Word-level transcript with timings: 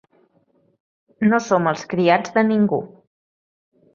No 1.33 1.41
som 1.49 1.69
els 1.73 1.85
criats 1.93 2.35
de 2.37 2.45
ningú 2.47 2.83